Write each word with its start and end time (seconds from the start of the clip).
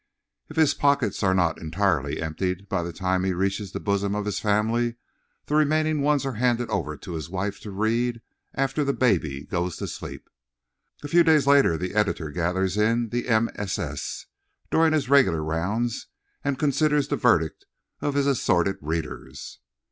If 0.49 0.55
his 0.57 0.73
pockets 0.73 1.21
are 1.21 1.35
not 1.35 1.61
entirely 1.61 2.23
emptied 2.23 2.67
by 2.67 2.81
the 2.81 2.91
time 2.91 3.23
he 3.23 3.33
reaches 3.35 3.71
the 3.71 3.79
bosom 3.79 4.15
of 4.15 4.25
his 4.25 4.39
family 4.39 4.95
the 5.45 5.53
remaining 5.53 6.01
ones 6.01 6.25
are 6.25 6.31
handed 6.41 6.71
over 6.71 6.97
to 6.97 7.11
his 7.13 7.29
wife 7.29 7.59
to 7.59 7.69
read 7.69 8.19
after 8.55 8.83
the 8.83 8.93
baby 8.93 9.43
goes 9.45 9.77
to 9.77 9.85
sleep. 9.87 10.27
A 11.03 11.07
few 11.07 11.23
days 11.23 11.45
later 11.45 11.77
the 11.77 11.93
editor 11.93 12.31
gathers 12.31 12.77
in 12.77 13.09
the 13.09 13.29
MSS. 13.29 14.25
during 14.71 14.91
his 14.93 15.07
regular 15.07 15.43
rounds 15.43 16.07
and 16.43 16.57
considers 16.57 17.09
the 17.09 17.15
verdict 17.15 17.67
of 18.01 18.15
his 18.15 18.25
assorted 18.25 18.77
readers. 18.81 19.59